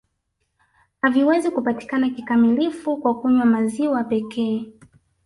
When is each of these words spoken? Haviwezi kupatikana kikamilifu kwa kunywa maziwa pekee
Haviwezi 1.01 1.49
kupatikana 1.51 2.09
kikamilifu 2.09 2.97
kwa 2.97 3.19
kunywa 3.21 3.45
maziwa 3.45 4.03
pekee 4.03 4.73